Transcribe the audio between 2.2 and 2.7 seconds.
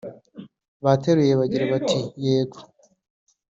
“Yego